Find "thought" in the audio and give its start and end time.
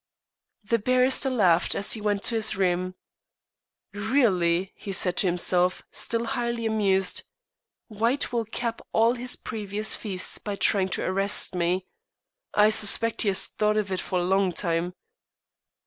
13.45-13.77